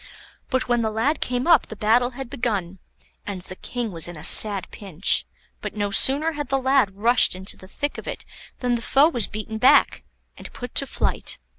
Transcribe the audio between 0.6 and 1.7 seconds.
when the lad came up